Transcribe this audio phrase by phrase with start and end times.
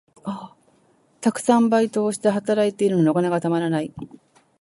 [1.21, 3.93] たくさんバイトをして、働いているのにお金がたまらない。